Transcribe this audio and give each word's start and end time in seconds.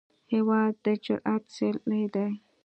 هېواد 0.31 0.73
د 0.83 0.85
جرئت 1.03 1.43
څلی 1.55 2.03
دی. 2.13 2.27